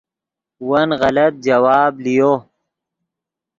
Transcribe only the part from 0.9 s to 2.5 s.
غلط جواب لیو